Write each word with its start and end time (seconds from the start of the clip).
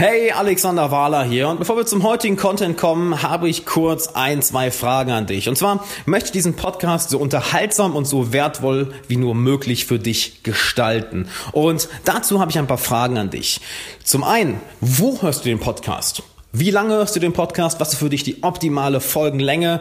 Hey, 0.00 0.30
Alexander 0.30 0.92
Wahler 0.92 1.24
hier 1.24 1.48
und 1.48 1.58
bevor 1.58 1.76
wir 1.76 1.84
zum 1.84 2.04
heutigen 2.04 2.36
Content 2.36 2.76
kommen, 2.78 3.20
habe 3.24 3.48
ich 3.48 3.66
kurz 3.66 4.06
ein, 4.06 4.42
zwei 4.42 4.70
Fragen 4.70 5.10
an 5.10 5.26
dich. 5.26 5.48
Und 5.48 5.58
zwar 5.58 5.84
möchte 6.06 6.26
ich 6.26 6.30
diesen 6.30 6.54
Podcast 6.54 7.10
so 7.10 7.18
unterhaltsam 7.18 7.96
und 7.96 8.04
so 8.04 8.32
wertvoll 8.32 8.94
wie 9.08 9.16
nur 9.16 9.34
möglich 9.34 9.86
für 9.86 9.98
dich 9.98 10.44
gestalten. 10.44 11.26
Und 11.50 11.88
dazu 12.04 12.38
habe 12.38 12.48
ich 12.48 12.58
ein 12.60 12.68
paar 12.68 12.78
Fragen 12.78 13.18
an 13.18 13.30
dich. 13.30 13.60
Zum 14.04 14.22
einen, 14.22 14.60
wo 14.80 15.20
hörst 15.20 15.44
du 15.44 15.48
den 15.48 15.58
Podcast? 15.58 16.22
Wie 16.52 16.70
lange 16.70 16.94
hörst 16.94 17.16
du 17.16 17.20
den 17.20 17.32
Podcast? 17.32 17.80
Was 17.80 17.94
ist 17.94 17.98
für 17.98 18.08
dich 18.08 18.22
die 18.22 18.44
optimale 18.44 19.00
Folgenlänge? 19.00 19.80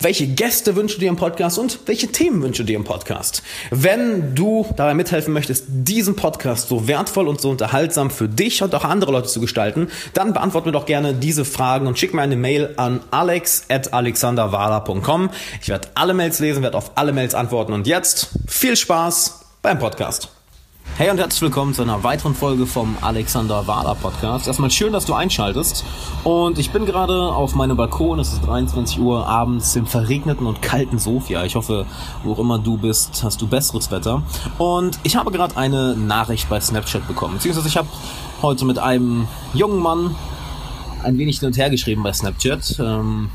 Welche 0.00 0.26
Gäste 0.26 0.76
wünschst 0.76 0.96
du 0.96 1.00
dir 1.00 1.08
im 1.08 1.16
Podcast 1.16 1.58
und 1.58 1.80
welche 1.86 2.08
Themen 2.08 2.42
wünschst 2.42 2.60
du 2.60 2.64
dir 2.64 2.76
im 2.76 2.84
Podcast. 2.84 3.42
Wenn 3.70 4.34
du 4.34 4.66
dabei 4.76 4.92
mithelfen 4.94 5.32
möchtest, 5.32 5.64
diesen 5.68 6.16
Podcast 6.16 6.68
so 6.68 6.88
wertvoll 6.88 7.28
und 7.28 7.40
so 7.40 7.48
unterhaltsam 7.50 8.10
für 8.10 8.28
dich 8.28 8.62
und 8.62 8.74
auch 8.74 8.84
andere 8.84 9.12
Leute 9.12 9.28
zu 9.28 9.40
gestalten, 9.40 9.88
dann 10.14 10.32
beantworte 10.32 10.66
mir 10.68 10.72
doch 10.72 10.86
gerne 10.86 11.12
diese 11.14 11.44
Fragen 11.44 11.86
und 11.86 11.98
schick 11.98 12.14
mir 12.14 12.22
eine 12.22 12.36
Mail 12.36 12.72
an 12.76 13.00
alex.alexanderwala.com. 13.10 15.30
Ich 15.60 15.68
werde 15.68 15.88
alle 15.94 16.14
Mails 16.14 16.38
lesen, 16.40 16.62
werde 16.62 16.78
auf 16.78 16.92
alle 16.96 17.12
Mails 17.12 17.34
antworten 17.34 17.72
und 17.72 17.86
jetzt 17.86 18.30
viel 18.46 18.76
Spaß 18.76 19.40
beim 19.62 19.78
Podcast. 19.78 20.41
Hey 20.98 21.08
und 21.10 21.16
herzlich 21.16 21.40
willkommen 21.40 21.72
zu 21.72 21.80
einer 21.80 22.04
weiteren 22.04 22.34
Folge 22.34 22.66
vom 22.66 22.98
Alexander 23.00 23.66
Wahler 23.66 23.94
Podcast. 23.94 24.46
Erstmal 24.46 24.70
schön, 24.70 24.92
dass 24.92 25.06
du 25.06 25.14
einschaltest. 25.14 25.86
Und 26.22 26.58
ich 26.58 26.70
bin 26.70 26.84
gerade 26.84 27.14
auf 27.14 27.54
meinem 27.54 27.78
Balkon. 27.78 28.18
Es 28.18 28.34
ist 28.34 28.46
23 28.46 29.00
Uhr 29.00 29.26
abends 29.26 29.74
im 29.74 29.86
verregneten 29.86 30.46
und 30.46 30.60
kalten 30.60 30.98
Sofia. 30.98 31.46
Ich 31.46 31.54
hoffe, 31.54 31.86
wo 32.22 32.34
auch 32.34 32.38
immer 32.38 32.58
du 32.58 32.76
bist, 32.76 33.24
hast 33.24 33.40
du 33.40 33.46
besseres 33.46 33.90
Wetter. 33.90 34.22
Und 34.58 34.98
ich 35.02 35.16
habe 35.16 35.32
gerade 35.32 35.56
eine 35.56 35.96
Nachricht 35.96 36.50
bei 36.50 36.60
Snapchat 36.60 37.08
bekommen. 37.08 37.34
Beziehungsweise 37.36 37.68
ich 37.68 37.76
habe 37.78 37.88
heute 38.42 38.66
mit 38.66 38.78
einem 38.78 39.26
jungen 39.54 39.80
Mann 39.80 40.14
ein 41.02 41.16
wenig 41.16 41.38
hin 41.38 41.46
und 41.46 41.56
her 41.56 41.70
geschrieben 41.70 42.02
bei 42.02 42.12
Snapchat. 42.12 42.78
Ähm, 42.80 43.30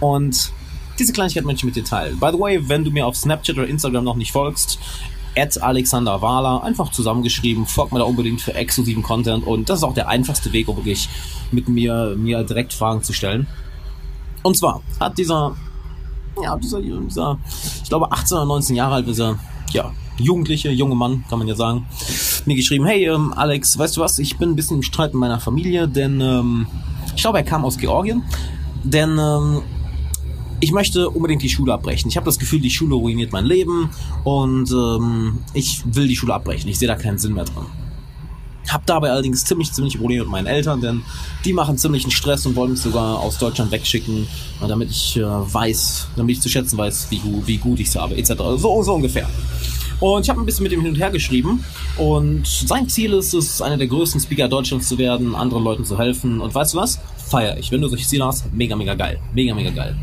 und 0.00 0.52
diese 0.98 1.12
Kleinigkeit 1.12 1.44
möchte 1.44 1.60
ich 1.60 1.64
mit 1.64 1.76
dir 1.76 1.84
teilen. 1.84 2.18
By 2.18 2.30
the 2.32 2.40
way, 2.40 2.68
wenn 2.68 2.82
du 2.82 2.90
mir 2.90 3.06
auf 3.06 3.14
Snapchat 3.14 3.56
oder 3.56 3.68
Instagram 3.68 4.02
noch 4.02 4.16
nicht 4.16 4.32
folgst, 4.32 4.80
at 5.36 5.62
Alexander 5.62 6.20
Wahler, 6.22 6.62
einfach 6.62 6.90
zusammengeschrieben, 6.90 7.66
folgt 7.66 7.92
mir 7.92 7.98
da 7.98 8.04
unbedingt 8.04 8.40
für 8.40 8.54
exklusiven 8.54 9.02
Content 9.02 9.46
und 9.46 9.68
das 9.68 9.78
ist 9.78 9.84
auch 9.84 9.94
der 9.94 10.08
einfachste 10.08 10.52
Weg, 10.52 10.68
um 10.68 10.76
wirklich 10.76 11.08
mit 11.52 11.68
mir, 11.68 12.14
mir 12.16 12.42
direkt 12.44 12.72
Fragen 12.72 13.02
zu 13.02 13.12
stellen. 13.12 13.46
Und 14.42 14.56
zwar 14.56 14.82
hat 14.98 15.18
dieser, 15.18 15.54
ja, 16.42 16.56
dieser, 16.56 16.80
dieser, 16.80 17.38
ich 17.82 17.88
glaube 17.88 18.10
18 18.10 18.36
oder 18.38 18.46
19 18.46 18.76
Jahre 18.76 18.96
alt, 18.96 19.06
dieser, 19.06 19.38
ja, 19.72 19.92
jugendliche, 20.18 20.70
junge 20.70 20.94
Mann, 20.94 21.24
kann 21.28 21.38
man 21.38 21.48
ja 21.48 21.54
sagen, 21.54 21.86
mir 22.46 22.56
geschrieben, 22.56 22.86
hey 22.86 23.06
ähm, 23.06 23.32
Alex, 23.34 23.78
weißt 23.78 23.96
du 23.96 24.00
was, 24.00 24.18
ich 24.18 24.38
bin 24.38 24.50
ein 24.50 24.56
bisschen 24.56 24.78
im 24.78 24.82
Streit 24.82 25.12
mit 25.12 25.20
meiner 25.20 25.40
Familie, 25.40 25.88
denn 25.88 26.20
ähm, 26.20 26.66
ich 27.14 27.22
glaube, 27.22 27.38
er 27.38 27.44
kam 27.44 27.64
aus 27.64 27.78
Georgien, 27.78 28.22
denn 28.84 29.18
ähm, 29.18 29.62
ich 30.60 30.72
möchte 30.72 31.08
unbedingt 31.10 31.42
die 31.42 31.48
Schule 31.48 31.72
abbrechen. 31.72 32.08
Ich 32.08 32.16
habe 32.16 32.26
das 32.26 32.38
Gefühl, 32.38 32.60
die 32.60 32.70
Schule 32.70 32.94
ruiniert 32.94 33.32
mein 33.32 33.46
Leben 33.46 33.90
und 34.24 34.70
ähm, 34.70 35.38
ich 35.54 35.82
will 35.84 36.06
die 36.06 36.16
Schule 36.16 36.34
abbrechen. 36.34 36.68
Ich 36.68 36.78
sehe 36.78 36.88
da 36.88 36.94
keinen 36.94 37.18
Sinn 37.18 37.34
mehr 37.34 37.44
drin. 37.44 37.66
Hab 38.68 38.86
dabei 38.86 39.10
allerdings 39.10 39.44
ziemlich, 39.44 39.72
ziemlich 39.72 39.98
Probleme 39.98 40.22
mit 40.22 40.30
meinen 40.30 40.46
Eltern, 40.46 40.80
denn 40.80 41.02
die 41.44 41.52
machen 41.52 41.78
ziemlichen 41.78 42.10
Stress 42.10 42.46
und 42.46 42.54
wollen 42.56 42.72
mich 42.72 42.80
sogar 42.80 43.18
aus 43.18 43.38
Deutschland 43.38 43.72
wegschicken, 43.72 44.28
damit 44.60 44.90
ich 44.90 45.16
äh, 45.16 45.22
weiß, 45.24 46.08
damit 46.14 46.36
ich 46.36 46.42
zu 46.42 46.48
schätzen 46.48 46.78
weiß, 46.78 47.08
wie, 47.10 47.20
wie 47.46 47.56
gut 47.56 47.80
ich 47.80 47.88
es 47.88 47.96
habe, 47.96 48.16
etc. 48.16 48.32
So, 48.56 48.82
so 48.82 48.94
ungefähr. 48.94 49.28
Und 50.00 50.22
ich 50.22 50.30
habe 50.30 50.40
ein 50.40 50.46
bisschen 50.46 50.62
mit 50.62 50.72
ihm 50.72 50.80
hin 50.80 50.90
und 50.90 50.96
her 50.96 51.10
geschrieben. 51.10 51.62
Und 51.98 52.46
sein 52.46 52.88
Ziel 52.88 53.12
ist 53.12 53.34
es, 53.34 53.60
einer 53.60 53.76
der 53.76 53.86
größten 53.86 54.20
Speaker 54.20 54.48
Deutschlands 54.48 54.88
zu 54.88 54.96
werden, 54.96 55.34
anderen 55.34 55.62
Leuten 55.62 55.84
zu 55.84 55.98
helfen. 55.98 56.40
Und 56.40 56.54
weißt 56.54 56.72
du 56.72 56.78
was? 56.78 56.98
Feier 57.28 57.58
ich. 57.58 57.70
Wenn 57.70 57.82
du 57.82 57.88
solche 57.88 58.06
Ziele 58.06 58.24
hast, 58.24 58.52
mega, 58.52 58.74
mega 58.76 58.94
geil. 58.94 59.20
Mega, 59.34 59.54
mega 59.54 59.70
geil. 59.70 59.94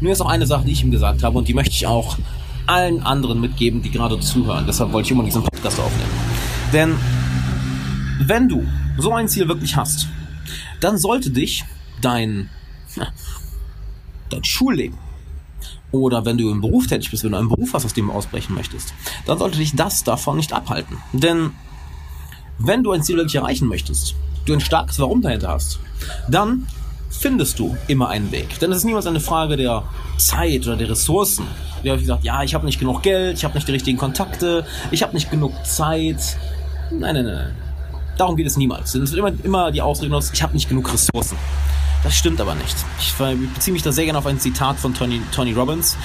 Nur 0.00 0.12
ist 0.12 0.20
auch 0.20 0.28
eine 0.28 0.46
Sache, 0.46 0.64
die 0.64 0.72
ich 0.72 0.82
ihm 0.82 0.90
gesagt 0.90 1.22
habe 1.22 1.38
und 1.38 1.46
die 1.46 1.54
möchte 1.54 1.70
ich 1.70 1.86
auch 1.86 2.18
allen 2.66 3.02
anderen 3.02 3.40
mitgeben, 3.40 3.80
die 3.80 3.90
gerade 3.90 4.18
zuhören. 4.18 4.64
Deshalb 4.66 4.92
wollte 4.92 5.06
ich 5.06 5.12
immer 5.12 5.24
diesen 5.24 5.42
Podcast 5.42 5.78
aufnehmen. 5.78 6.10
Denn 6.72 6.96
wenn 8.26 8.48
du 8.48 8.66
so 8.98 9.12
ein 9.12 9.28
Ziel 9.28 9.46
wirklich 9.48 9.76
hast, 9.76 10.08
dann 10.80 10.98
sollte 10.98 11.30
dich 11.30 11.64
dein, 12.00 12.50
dein 14.30 14.44
Schulleben 14.44 14.98
oder 15.92 16.24
wenn 16.24 16.38
du 16.38 16.50
im 16.50 16.60
Beruf 16.60 16.86
tätig 16.86 17.10
bist, 17.10 17.24
wenn 17.24 17.32
du 17.32 17.38
einen 17.38 17.48
Beruf 17.48 17.72
hast, 17.74 17.84
aus 17.84 17.94
dem 17.94 18.08
du 18.08 18.12
ausbrechen 18.12 18.54
möchtest, 18.54 18.94
dann 19.26 19.38
sollte 19.38 19.58
dich 19.58 19.76
das 19.76 20.04
davon 20.04 20.36
nicht 20.36 20.52
abhalten. 20.52 20.98
Denn 21.12 21.52
wenn 22.58 22.82
du 22.82 22.92
ein 22.92 23.02
Ziel 23.02 23.16
wirklich 23.16 23.36
erreichen 23.36 23.68
möchtest, 23.68 24.14
du 24.46 24.52
ein 24.52 24.60
starkes 24.60 24.98
Warum 24.98 25.22
dahinter 25.22 25.48
hast, 25.48 25.78
dann 26.28 26.66
findest 27.10 27.58
du 27.58 27.76
immer 27.86 28.08
einen 28.08 28.30
Weg. 28.32 28.58
Denn 28.58 28.70
es 28.70 28.78
ist 28.78 28.84
niemals 28.84 29.06
eine 29.06 29.20
Frage 29.20 29.56
der 29.56 29.84
Zeit 30.18 30.66
oder 30.66 30.76
der 30.76 30.90
Ressourcen. 30.90 31.46
Habe 31.78 31.96
ich 31.96 32.00
gesagt, 32.00 32.24
ja, 32.24 32.42
ich 32.42 32.54
habe 32.54 32.66
nicht 32.66 32.78
genug 32.78 33.02
Geld, 33.02 33.38
ich 33.38 33.44
habe 33.44 33.54
nicht 33.54 33.68
die 33.68 33.72
richtigen 33.72 33.98
Kontakte, 33.98 34.66
ich 34.90 35.02
habe 35.02 35.14
nicht 35.14 35.30
genug 35.30 35.52
Zeit. 35.64 36.36
Nein, 36.90 37.14
nein, 37.14 37.24
nein. 37.24 37.56
Darum 38.16 38.36
geht 38.36 38.46
es 38.46 38.56
niemals. 38.56 38.94
Es 38.94 39.12
wird 39.12 39.18
immer, 39.18 39.44
immer 39.44 39.70
die 39.70 39.82
Ausrede 39.82 40.14
aus, 40.14 40.30
ich 40.32 40.42
habe 40.42 40.54
nicht 40.54 40.68
genug 40.68 40.92
Ressourcen. 40.92 41.36
Das 42.04 42.14
stimmt 42.14 42.40
aber 42.40 42.54
nicht. 42.54 42.76
Ich 43.00 43.14
beziehe 43.14 43.72
mich 43.72 43.82
da 43.82 43.90
sehr 43.90 44.04
gerne 44.04 44.18
auf 44.18 44.26
ein 44.26 44.38
Zitat 44.38 44.78
von 44.78 44.94
Tony, 44.94 45.22
Tony 45.32 45.52
Robbins. 45.52 45.96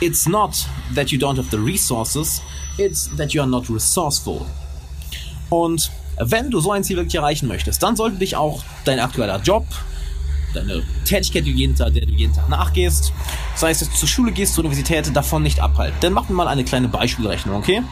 It's 0.00 0.26
not 0.26 0.66
that 0.94 1.10
you 1.10 1.18
don't 1.18 1.36
have 1.36 1.48
the 1.50 1.58
resources, 1.58 2.40
it's 2.78 3.10
that 3.16 3.32
you 3.32 3.42
are 3.42 3.50
not 3.50 3.68
resourceful. 3.68 4.46
Und 5.50 5.90
wenn 6.18 6.50
du 6.50 6.60
so 6.60 6.70
ein 6.70 6.84
Ziel 6.84 6.96
wirklich 6.96 7.16
erreichen 7.16 7.48
möchtest, 7.48 7.82
dann 7.82 7.96
sollte 7.96 8.18
dich 8.18 8.36
auch 8.36 8.62
dein 8.84 9.00
aktueller 9.00 9.40
Job, 9.40 9.66
deine 10.54 10.82
Tätigkeit, 11.04 11.44
die 11.44 11.52
jeden 11.52 11.74
Tag, 11.74 11.92
der 11.92 12.06
du 12.06 12.12
jeden 12.12 12.32
Tag 12.32 12.48
nachgehst, 12.48 13.12
sei 13.56 13.70
es, 13.70 13.80
dass 13.80 13.90
du 13.90 13.96
zur 13.96 14.08
Schule 14.08 14.32
gehst, 14.32 14.54
zur 14.54 14.64
Universität, 14.64 15.14
davon 15.14 15.42
nicht 15.42 15.60
abhalten. 15.60 15.98
Dann 16.00 16.12
machen 16.12 16.28
wir 16.28 16.36
mal 16.36 16.48
eine 16.48 16.64
kleine 16.64 16.88
Beispielrechnung, 16.88 17.56
okay? 17.56 17.82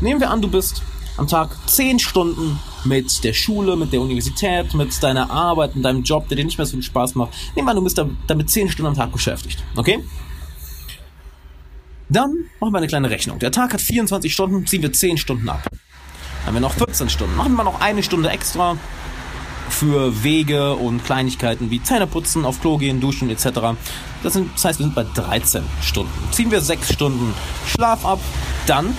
Nehmen 0.00 0.20
wir 0.20 0.30
an, 0.30 0.40
du 0.40 0.48
bist 0.48 0.82
am 1.16 1.26
Tag 1.26 1.56
10 1.66 1.98
Stunden 1.98 2.60
mit 2.84 3.22
der 3.24 3.32
Schule, 3.32 3.76
mit 3.76 3.92
der 3.92 4.00
Universität, 4.00 4.74
mit 4.74 5.02
deiner 5.02 5.30
Arbeit, 5.30 5.76
mit 5.76 5.84
deinem 5.84 6.02
Job, 6.02 6.28
der 6.28 6.36
dir 6.36 6.44
nicht 6.44 6.58
mehr 6.58 6.66
so 6.66 6.72
viel 6.72 6.82
Spaß 6.82 7.14
macht. 7.14 7.32
Nehmen 7.54 7.66
wir 7.66 7.70
an, 7.70 7.76
du 7.76 7.84
bist 7.84 8.02
damit 8.26 8.50
10 8.50 8.70
Stunden 8.70 8.88
am 8.88 8.96
Tag 8.96 9.12
beschäftigt. 9.12 9.62
Okay? 9.76 10.02
Dann 12.08 12.44
machen 12.60 12.72
wir 12.72 12.78
eine 12.78 12.88
kleine 12.88 13.08
Rechnung. 13.08 13.38
Der 13.38 13.52
Tag 13.52 13.72
hat 13.72 13.80
24 13.80 14.32
Stunden, 14.32 14.66
ziehen 14.66 14.82
wir 14.82 14.92
10 14.92 15.16
Stunden 15.16 15.48
ab. 15.48 15.62
Dann 15.70 16.46
haben 16.46 16.54
wir 16.54 16.60
noch 16.60 16.74
14 16.74 17.08
Stunden. 17.08 17.36
Machen 17.36 17.54
wir 17.54 17.64
noch 17.64 17.80
eine 17.80 18.02
Stunde 18.02 18.28
extra 18.28 18.76
für 19.70 20.22
Wege 20.22 20.74
und 20.74 21.04
Kleinigkeiten 21.04 21.70
wie 21.70 21.82
Zähneputzen, 21.82 22.44
auf 22.44 22.60
Klo 22.60 22.76
gehen, 22.76 23.00
duschen 23.00 23.30
etc. 23.30 23.76
Das, 24.22 24.34
sind, 24.34 24.50
das 24.54 24.64
heißt, 24.64 24.78
wir 24.78 24.86
sind 24.86 24.94
bei 24.94 25.04
13 25.04 25.62
Stunden. 25.80 26.12
Ziehen 26.32 26.50
wir 26.50 26.60
6 26.60 26.92
Stunden 26.92 27.32
Schlaf 27.66 28.04
ab, 28.04 28.20
dann 28.66 28.94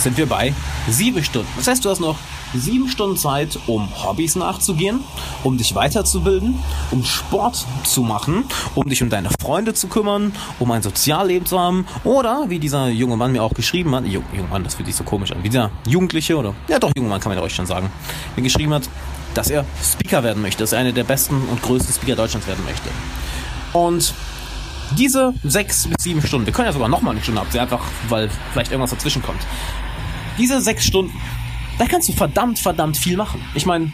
sind 0.00 0.16
wir 0.16 0.26
bei 0.26 0.52
7 0.88 1.22
Stunden. 1.22 1.48
Das 1.56 1.68
heißt, 1.68 1.84
du 1.84 1.90
hast 1.90 2.00
noch 2.00 2.18
7 2.58 2.88
Stunden 2.88 3.16
Zeit, 3.16 3.58
um 3.66 3.88
Hobbys 4.02 4.36
nachzugehen, 4.36 5.00
um 5.42 5.58
dich 5.58 5.74
weiterzubilden, 5.74 6.58
um 6.90 7.04
Sport 7.04 7.66
zu 7.84 8.02
machen, 8.02 8.44
um 8.74 8.88
dich 8.88 9.02
um 9.02 9.10
deine 9.10 9.30
Freunde 9.40 9.74
zu 9.74 9.88
kümmern, 9.88 10.32
um 10.58 10.70
ein 10.70 10.82
Sozialleben 10.82 11.46
zu 11.46 11.58
haben 11.58 11.86
oder, 12.04 12.46
wie 12.48 12.58
dieser 12.58 12.88
junge 12.88 13.16
Mann 13.16 13.32
mir 13.32 13.42
auch 13.42 13.54
geschrieben 13.54 13.94
hat, 13.94 14.06
Jung, 14.06 14.24
Mann, 14.50 14.64
das 14.64 14.74
fühlt 14.74 14.86
sich 14.86 14.96
so 14.96 15.04
komisch 15.04 15.32
an, 15.32 15.42
wie 15.42 15.48
dieser 15.48 15.70
Jugendliche 15.86 16.36
oder, 16.36 16.54
ja 16.68 16.78
doch, 16.78 16.92
junger 16.96 17.10
Mann 17.10 17.20
kann 17.20 17.30
man 17.30 17.38
ja 17.38 17.44
euch 17.44 17.54
schon 17.54 17.66
sagen, 17.66 17.90
mir 18.36 18.42
geschrieben 18.42 18.72
hat, 18.74 18.88
dass 19.34 19.50
er 19.50 19.64
Speaker 19.82 20.22
werden 20.22 20.42
möchte, 20.42 20.62
dass 20.62 20.72
er 20.72 20.80
einer 20.80 20.92
der 20.92 21.04
besten 21.04 21.42
und 21.48 21.62
größten 21.62 21.94
Speaker 21.94 22.16
Deutschlands 22.16 22.46
werden 22.46 22.64
möchte. 22.64 22.88
Und 23.72 24.14
diese 24.96 25.34
sechs 25.42 25.86
bis 25.86 26.04
sieben 26.04 26.22
Stunden, 26.22 26.46
wir 26.46 26.52
können 26.52 26.66
ja 26.66 26.72
sogar 26.72 26.88
nochmal 26.88 27.12
eine 27.12 27.22
Stunde 27.22 27.40
absehen, 27.40 27.60
einfach 27.60 27.82
weil 28.08 28.30
vielleicht 28.52 28.70
irgendwas 28.70 28.90
dazwischen 28.90 29.22
kommt. 29.22 29.40
Diese 30.38 30.60
sechs 30.60 30.84
Stunden, 30.84 31.12
da 31.78 31.86
kannst 31.86 32.08
du 32.08 32.12
verdammt, 32.12 32.58
verdammt 32.58 32.96
viel 32.96 33.16
machen. 33.16 33.40
Ich 33.54 33.66
meine, 33.66 33.92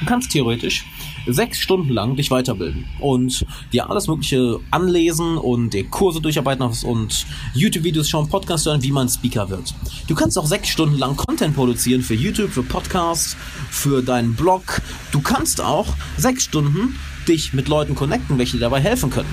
du 0.00 0.06
kannst 0.06 0.30
theoretisch 0.30 0.84
sechs 1.26 1.58
Stunden 1.58 1.90
lang 1.90 2.16
dich 2.16 2.30
weiterbilden 2.30 2.84
und 2.98 3.46
dir 3.72 3.88
alles 3.88 4.08
Mögliche 4.08 4.58
anlesen 4.70 5.36
und 5.36 5.70
dir 5.70 5.88
Kurse 5.88 6.20
durcharbeiten 6.20 6.64
und 6.84 7.26
YouTube-Videos 7.54 8.08
schauen, 8.08 8.28
Podcasts 8.28 8.66
hören, 8.66 8.82
wie 8.82 8.92
man 8.92 9.08
Speaker 9.08 9.48
wird. 9.48 9.74
Du 10.08 10.14
kannst 10.14 10.38
auch 10.38 10.46
sechs 10.46 10.68
Stunden 10.68 10.98
lang 10.98 11.16
Content 11.16 11.54
produzieren 11.54 12.02
für 12.02 12.14
YouTube, 12.14 12.50
für 12.50 12.62
Podcasts, 12.62 13.36
für 13.70 14.02
deinen 14.02 14.34
Blog. 14.34 14.82
Du 15.12 15.20
kannst 15.20 15.60
auch 15.60 15.86
sechs 16.16 16.44
Stunden 16.44 16.98
dich 17.28 17.52
mit 17.52 17.68
Leuten 17.68 17.94
connecten, 17.94 18.38
welche 18.38 18.56
dir 18.56 18.62
dabei 18.62 18.80
helfen 18.80 19.10
können. 19.10 19.32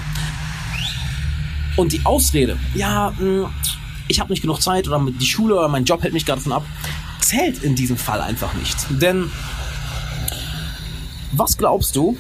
Und 1.76 1.94
die 1.94 2.02
Ausrede, 2.04 2.58
ja, 2.76 3.14
hm, 3.18 3.48
ich 4.08 4.20
habe 4.20 4.32
nicht 4.32 4.42
genug 4.42 4.62
Zeit 4.62 4.88
oder 4.88 5.04
die 5.10 5.26
Schule 5.26 5.56
oder 5.56 5.70
mein 5.70 5.86
Job 5.86 6.04
hält 6.04 6.14
mich 6.14 6.26
gerade 6.26 6.40
davon 6.40 6.54
ab, 6.54 6.66
zählt 7.30 7.64
in 7.64 7.76
diesem 7.76 7.96
Fall 7.96 8.22
einfach 8.22 8.54
nicht. 8.56 8.76
Denn 8.90 9.30
was 11.32 11.58
glaubst 11.58 11.96
du, 11.96 12.18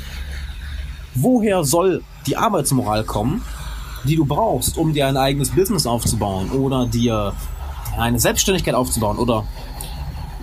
woher 1.15 1.63
soll 1.63 2.03
die 2.27 2.37
Arbeitsmoral 2.37 3.03
kommen, 3.03 3.41
die 4.03 4.15
du 4.15 4.25
brauchst, 4.25 4.77
um 4.77 4.93
dir 4.93 5.07
ein 5.07 5.17
eigenes 5.17 5.49
Business 5.49 5.87
aufzubauen 5.87 6.51
oder 6.51 6.85
dir 6.85 7.33
eine 7.97 8.19
Selbstständigkeit 8.19 8.75
aufzubauen 8.75 9.17
oder 9.17 9.45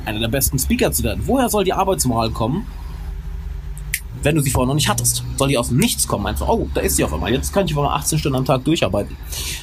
einer 0.05 0.19
der 0.19 0.29
besten 0.29 0.59
Speaker 0.59 0.91
zu 0.91 1.05
werden? 1.05 1.23
Woher 1.27 1.49
soll 1.49 1.63
die 1.63 1.73
Arbeitsmoral 1.73 2.31
kommen, 2.31 2.67
wenn 4.23 4.35
du 4.35 4.41
sie 4.41 4.51
vorher 4.51 4.67
noch 4.67 4.75
nicht 4.75 4.89
hattest. 4.89 5.23
Soll 5.37 5.49
die 5.49 5.59
aus 5.59 5.69
dem 5.69 5.77
Nichts 5.77 6.09
kommen? 6.09 6.27
Einfach, 6.27 6.49
oh, 6.49 6.69
da 6.75 6.81
ist 6.81 6.97
sie 6.97 7.05
auf 7.05 7.13
einmal. 7.13 7.33
Jetzt 7.33 7.53
kann 7.53 7.67
ich 7.67 7.73
auf 7.73 7.79
einmal 7.79 7.97
18 7.99 8.19
Stunden 8.19 8.37
am 8.37 8.45
Tag 8.45 8.65
durcharbeiten. 8.65 9.17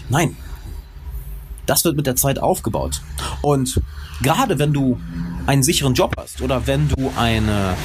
Nein. 0.08 0.38
Das 1.66 1.86
wird 1.86 1.96
mit 1.96 2.08
der 2.08 2.16
Zeit 2.16 2.40
aufgebaut. 2.40 3.02
Und 3.42 3.82
gerade 4.22 4.60
wenn 4.60 4.74
du 4.74 5.00
einen 5.46 5.64
sicheren 5.64 5.94
Job 5.94 6.14
hast 6.18 6.42
oder 6.42 6.68
wenn 6.68 6.90
du 6.90 7.12
eine, 7.18 7.76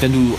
wenn 0.00 0.12
du 0.12 0.38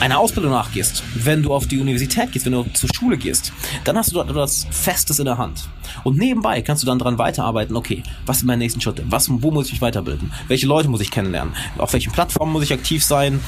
einer 0.00 0.18
Ausbildung 0.18 0.52
nachgehst, 0.52 1.02
wenn 1.14 1.42
du 1.42 1.52
auf 1.52 1.66
die 1.66 1.78
Universität 1.78 2.32
gehst, 2.32 2.46
wenn 2.46 2.52
du 2.52 2.64
zur 2.72 2.88
Schule 2.94 3.18
gehst, 3.18 3.52
dann 3.84 3.96
hast 3.96 4.10
du 4.10 4.14
dort 4.14 4.30
etwas 4.30 4.66
Festes 4.70 5.18
in 5.18 5.26
der 5.26 5.36
Hand. 5.36 5.68
Und 6.04 6.16
nebenbei 6.16 6.62
kannst 6.62 6.82
du 6.82 6.86
dann 6.86 6.98
daran 6.98 7.18
weiterarbeiten, 7.18 7.76
okay, 7.76 8.02
was 8.24 8.38
sind 8.38 8.46
meine 8.46 8.62
nächsten 8.62 8.80
Schritte? 8.80 9.04
Was, 9.08 9.28
wo 9.30 9.50
muss 9.50 9.66
ich 9.66 9.72
mich 9.72 9.82
weiterbilden? 9.82 10.32
Welche 10.48 10.66
Leute 10.66 10.88
muss 10.88 11.02
ich 11.02 11.10
kennenlernen? 11.10 11.54
Auf 11.76 11.92
welchen 11.92 12.12
Plattformen 12.12 12.52
muss 12.52 12.64
ich 12.64 12.72
aktiv 12.72 13.04
sein? 13.04 13.40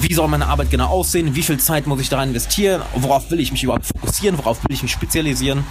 Wie 0.00 0.14
soll 0.14 0.28
meine 0.28 0.46
Arbeit 0.46 0.70
genau 0.70 0.86
aussehen? 0.86 1.34
Wie 1.34 1.42
viel 1.42 1.58
Zeit 1.58 1.86
muss 1.86 2.00
ich 2.00 2.08
da 2.08 2.22
investieren? 2.22 2.82
Worauf 2.94 3.30
will 3.30 3.40
ich 3.40 3.50
mich 3.50 3.64
überhaupt 3.64 3.86
fokussieren? 3.86 4.38
Worauf 4.38 4.62
will 4.62 4.74
ich 4.74 4.82
mich 4.82 4.92
spezialisieren? 4.92 5.64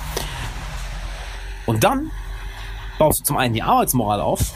Und 1.71 1.85
dann 1.85 2.11
baust 2.99 3.21
du 3.21 3.23
zum 3.23 3.37
einen 3.37 3.53
die 3.53 3.63
Arbeitsmoral 3.63 4.19
auf, 4.19 4.53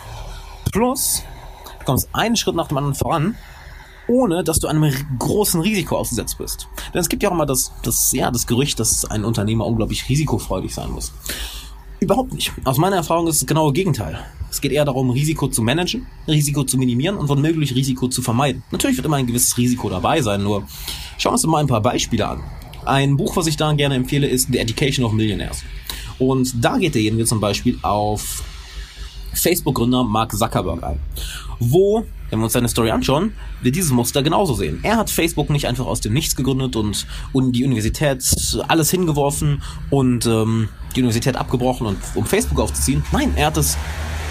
plus 0.74 1.24
du 1.80 1.86
kommst 1.86 2.10
einen 2.12 2.36
Schritt 2.36 2.56
nach 2.56 2.68
dem 2.68 2.78
anderen 2.78 2.96
voran 2.96 3.38
ohne 4.08 4.44
dass 4.44 4.60
du 4.60 4.68
einem 4.68 4.94
großen 5.18 5.62
Risiko 5.62 5.98
ausgesetzt 5.98 6.38
bist. 6.38 6.68
Denn 6.94 7.02
es 7.02 7.10
gibt 7.10 7.24
ja 7.24 7.30
auch 7.30 7.34
immer 7.34 7.48
das, 7.48 7.72
das, 7.82 8.12
ja, 8.12 8.30
das 8.30 8.46
Gerücht, 8.46 8.80
dass 8.80 9.04
ein 9.06 9.26
Unternehmer 9.26 9.66
unglaublich 9.66 10.08
risikofreudig 10.08 10.76
sein 10.76 10.92
muss. 10.92 11.12
Überhaupt 12.00 12.34
nicht. 12.34 12.52
Aus 12.66 12.78
meiner 12.78 12.98
Erfahrung 12.98 13.26
ist 13.26 13.42
es 13.42 13.46
das 13.48 13.74
Gegenteil. 13.74 14.20
Es 14.52 14.62
geht 14.62 14.74
eher 14.74 14.86
darum, 14.86 15.10
Risiko 15.10 15.48
zu 15.48 15.64
managen, 15.64 16.06
Risiko 16.28 16.66
zu 16.66 16.78
minimieren 16.78 17.18
und 17.18 17.30
womöglich 17.30 17.74
Risiko 17.74 18.08
zu 18.08 18.22
vermeiden. 18.22 18.62
Natürlich 18.70 18.98
wird 18.98 19.08
immer 19.08 19.16
ein 19.16 19.26
gewisses 19.26 19.58
Risiko 19.58 19.90
dabei 19.90 20.22
sein, 20.22 20.44
nur 20.44 20.68
schauen 21.18 21.32
wir 21.32 21.34
uns 21.34 21.48
mal 21.48 21.62
ein 21.62 21.68
paar 21.68 21.82
Beispiele 21.82 22.28
an. 22.28 22.44
Ein 22.86 23.18
Buch, 23.18 23.36
was 23.36 23.48
ich 23.48 23.58
da 23.58 23.74
gerne 23.74 23.96
empfehle, 23.96 24.28
ist 24.28 24.50
The 24.52 24.60
Education 24.60 25.04
of 25.04 25.14
Millionaires. 25.14 25.64
Und 26.20 26.54
da 26.64 26.78
geht 26.78 26.96
derjenige 26.96 27.26
zum 27.26 27.40
Beispiel 27.40 27.78
auf 27.82 28.44
Facebook-Gründer 29.34 30.04
Mark 30.04 30.32
Zuckerberg 30.32 30.84
ein, 30.84 31.00
wo 31.60 32.06
wenn 32.30 32.40
wir 32.40 32.46
uns 32.46 32.54
seine 32.54 32.68
Story 32.68 32.92
anschauen, 32.92 33.34
wir 33.62 33.72
dieses 33.72 33.92
Muster 33.92 34.24
genauso 34.24 34.56
sehen. 34.56 34.80
Er 34.84 34.98
hat 34.98 35.10
Facebook 35.10 35.50
nicht 35.50 35.68
einfach 35.68 35.86
aus 35.86 36.02
dem 36.02 36.14
Nichts 36.14 36.36
gegründet 36.36 36.76
und, 36.76 37.06
und 37.34 37.52
die 37.52 37.64
Universität 37.64 38.26
alles 38.68 38.90
hingeworfen 38.90 39.62
und 39.90 40.26
ähm, 40.26 40.70
die 40.96 41.02
Universität 41.02 41.36
abgebrochen, 41.36 41.88
und, 41.88 41.98
um 42.16 42.26
Facebook 42.26 42.60
aufzuziehen. 42.60 43.04
Nein, 43.12 43.34
er 43.36 43.48
hat 43.48 43.58
es 43.58 43.78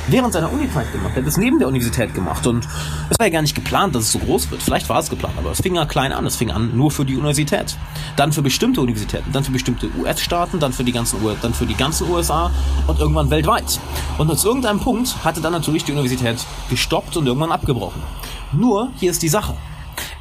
während 0.08 0.32
seiner 0.32 0.52
Unizeit 0.52 0.90
gemacht. 0.92 1.12
Er 1.14 1.22
hat 1.22 1.28
es 1.28 1.36
neben 1.36 1.58
der 1.58 1.68
Universität 1.68 2.14
gemacht. 2.14 2.46
Und 2.46 2.66
es 3.10 3.18
war 3.18 3.26
ja 3.26 3.32
gar 3.32 3.42
nicht 3.42 3.54
geplant, 3.54 3.94
dass 3.94 4.04
es 4.04 4.12
so 4.12 4.18
groß 4.18 4.50
wird. 4.50 4.62
Vielleicht 4.62 4.88
war 4.88 4.98
es 4.98 5.10
geplant, 5.10 5.34
aber 5.38 5.50
es 5.50 5.60
fing 5.60 5.74
ja 5.74 5.86
klein 5.86 6.12
an. 6.12 6.26
Es 6.26 6.36
fing 6.36 6.50
an 6.50 6.76
nur 6.76 6.90
für 6.90 7.04
die 7.04 7.16
Universität. 7.16 7.76
Dann 8.16 8.32
für 8.32 8.42
bestimmte 8.42 8.80
Universitäten, 8.80 9.32
dann 9.32 9.44
für 9.44 9.52
bestimmte 9.52 9.90
US-Staaten, 9.98 10.60
dann 10.60 10.72
für 10.72 10.84
die 10.84 10.92
ganzen 10.92 11.18
dann 11.40 11.54
für 11.54 11.66
die 11.66 11.74
ganzen 11.74 12.10
USA 12.10 12.50
und 12.86 12.98
irgendwann 12.98 13.30
weltweit. 13.30 13.80
Und 14.18 14.30
aus 14.30 14.44
irgendeinem 14.44 14.80
Punkt 14.80 15.24
hatte 15.24 15.40
dann 15.40 15.52
natürlich 15.52 15.84
die 15.84 15.92
Universität 15.92 16.36
gestoppt 16.68 17.16
und 17.16 17.26
irgendwann 17.26 17.52
abgebrochen. 17.52 18.02
Nur, 18.52 18.90
hier 18.96 19.10
ist 19.10 19.22
die 19.22 19.28
Sache. 19.28 19.56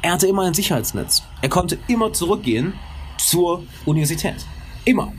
Er 0.02 0.12
hatte 0.12 0.26
immer 0.26 0.42
ein 0.42 0.54
Sicherheitsnetz. 0.54 1.22
Er 1.40 1.48
konnte 1.48 1.78
immer 1.88 2.12
zurückgehen 2.12 2.74
zur 3.16 3.62
Universität. 3.84 4.36
Immer. 4.84 5.12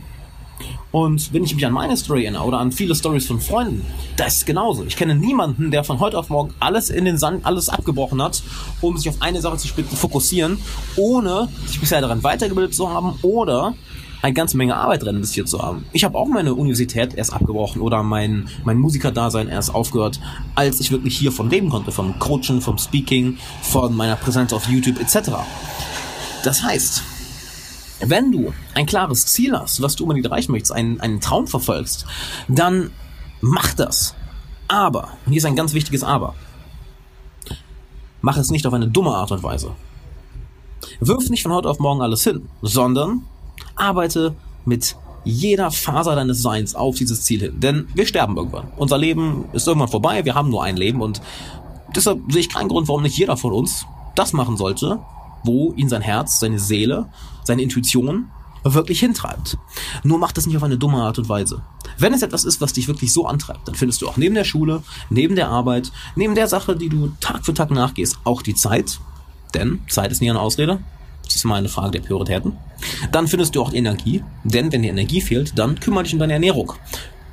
Und 0.96 1.34
wenn 1.34 1.44
ich 1.44 1.54
mich 1.54 1.66
an 1.66 1.74
meine 1.74 1.98
Story 1.98 2.24
erinnere 2.24 2.46
oder 2.46 2.58
an 2.60 2.72
viele 2.72 2.96
Stories 2.96 3.28
von 3.28 3.42
Freunden, 3.42 3.86
das 4.16 4.38
ist 4.38 4.46
genauso. 4.46 4.86
Ich 4.86 4.96
kenne 4.96 5.14
niemanden, 5.14 5.70
der 5.70 5.84
von 5.84 6.00
heute 6.00 6.18
auf 6.18 6.30
morgen 6.30 6.54
alles 6.62 6.90
in 6.90 7.04
den 7.04 7.18
Sand, 7.18 7.46
alles 7.46 7.68
abgebrochen 7.68 8.24
hat, 8.24 8.42
um 8.80 8.96
sich 8.96 9.10
auf 9.10 9.22
eine 9.22 9.42
Sache 9.42 9.58
zu 9.58 9.68
fokussieren, 9.68 10.58
ohne 10.96 11.50
sich 11.66 11.82
bisher 11.82 12.00
daran 12.00 12.24
weitergebildet 12.24 12.74
zu 12.74 12.90
haben 12.90 13.20
oder 13.24 13.74
eine 14.22 14.34
ganze 14.34 14.56
Menge 14.56 14.78
Arbeit 14.78 15.04
drin 15.04 15.18
investiert 15.18 15.50
zu 15.50 15.62
haben. 15.62 15.84
Ich 15.92 16.06
habe 16.06 16.18
auch 16.18 16.28
meine 16.28 16.54
Universität 16.54 17.14
erst 17.14 17.34
abgebrochen 17.34 17.82
oder 17.82 18.02
mein, 18.02 18.48
mein 18.64 18.78
Musikerdasein 18.78 19.50
erst 19.50 19.76
aufgehört, 19.76 20.22
als 20.56 20.80
ich 20.80 20.92
wirklich 20.92 21.18
hier 21.18 21.34
von 21.34 21.50
leben 21.50 21.68
konnte, 21.68 21.92
vom 21.92 22.20
Coachen, 22.20 22.62
vom 22.62 22.78
Speaking, 22.78 23.38
von 23.62 23.94
meiner 23.94 24.16
Präsenz 24.16 24.54
auf 24.54 24.70
YouTube 24.70 25.02
etc. 25.02 25.32
Das 26.46 26.64
heißt, 26.64 27.04
wenn 28.00 28.32
du 28.32 28.54
ein 28.74 28.86
klares 28.86 29.26
Ziel 29.26 29.58
hast, 29.58 29.82
was 29.82 29.96
du 29.96 30.04
unbedingt 30.04 30.26
erreichen 30.26 30.52
möchtest, 30.52 30.72
einen, 30.72 31.00
einen 31.00 31.22
Traum 31.22 31.48
verfolgst, 31.48 32.06
dann 32.48 32.92
mach 33.42 33.74
das. 33.74 34.16
Aber, 34.68 35.10
und 35.26 35.32
hier 35.32 35.38
ist 35.38 35.46
ein 35.46 35.56
ganz 35.56 35.74
wichtiges 35.74 36.04
Aber, 36.04 36.36
mach 38.22 38.38
es 38.38 38.50
nicht 38.50 38.66
auf 38.66 38.74
eine 38.74 38.88
dumme 38.88 39.12
Art 39.12 39.32
und 39.32 39.44
Weise. 39.44 39.72
Wirf 41.00 41.30
nicht 41.30 41.44
von 41.44 41.54
heute 41.54 41.70
auf 41.70 41.80
morgen 41.80 42.02
alles 42.02 42.24
hin, 42.24 42.48
sondern 42.62 43.24
arbeite 43.76 44.36
mit 44.66 44.96
jeder 45.24 45.72
Faser 45.72 46.16
deines 46.16 46.42
Seins 46.42 46.76
auf 46.76 46.96
dieses 46.96 47.24
Ziel 47.24 47.42
hin. 47.42 47.60
Denn 47.60 47.88
wir 47.94 48.06
sterben 48.06 48.38
irgendwann. 48.38 48.72
Unser 48.78 48.98
Leben 48.98 49.46
ist 49.54 49.68
irgendwann 49.68 49.90
vorbei, 49.90 50.24
wir 50.26 50.36
haben 50.36 50.50
nur 50.50 50.64
ein 50.64 50.78
Leben 50.78 51.02
und 51.02 51.22
deshalb 51.96 52.20
sehe 52.32 52.42
ich 52.42 52.50
keinen 52.50 52.70
Grund, 52.70 52.88
warum 52.88 53.02
nicht 53.02 53.18
jeder 53.18 53.38
von 53.38 53.52
uns 53.52 53.86
das 54.16 54.34
machen 54.34 54.58
sollte, 54.58 55.00
wo 55.46 55.74
ihn 55.74 55.90
sein 55.90 56.02
Herz, 56.02 56.40
seine 56.40 56.60
Seele, 56.60 57.08
seine 57.44 57.62
Intuition 57.62 58.30
wirklich 58.64 59.00
hintreibt. 59.00 59.58
Nur 60.04 60.18
macht 60.18 60.38
das 60.38 60.48
nicht 60.48 60.58
auf 60.58 60.64
eine 60.64 60.78
dumme 60.78 60.98
Art 60.98 61.20
und 61.20 61.30
Weise. 61.30 61.62
Wenn 61.98 62.14
es 62.14 62.24
etwas 62.24 62.46
ist, 62.46 62.62
was 62.62 62.74
dich 62.74 62.88
wirklich 62.88 63.14
so 63.14 63.28
antreibt, 63.28 63.68
dann 63.68 63.76
findest 63.76 64.02
du 64.02 64.08
auch 64.08 64.18
neben 64.18 64.36
der 64.36 64.44
Schule, 64.44 64.82
neben 65.10 65.36
der 65.36 65.50
Arbeit, 65.50 65.92
neben 66.16 66.36
der 66.36 66.48
Sache, 66.48 66.76
die 66.76 66.90
du 66.90 67.12
Tag 67.20 67.46
für 67.46 67.54
Tag 67.54 67.70
nachgehst, 67.72 68.18
auch 68.24 68.42
die 68.42 68.56
Zeit. 68.56 69.00
Denn 69.54 69.82
Zeit 69.88 70.12
ist 70.12 70.22
nie 70.22 70.30
eine 70.30 70.40
Ausrede. 70.40 70.80
Das 71.24 71.36
ist 71.36 71.46
immer 71.46 71.56
eine 71.56 71.70
Frage 71.70 71.92
der 71.92 72.02
Prioritäten. 72.02 72.58
Dann 73.12 73.28
findest 73.28 73.56
du 73.56 73.62
auch 73.62 73.72
die 73.72 73.78
Energie. 73.78 74.24
Denn 74.44 74.72
wenn 74.72 74.82
die 74.82 74.90
Energie 74.90 75.22
fehlt, 75.22 75.58
dann 75.58 75.80
kümmere 75.80 76.04
dich 76.04 76.14
um 76.14 76.20
deine 76.20 76.34
Ernährung. 76.34 76.74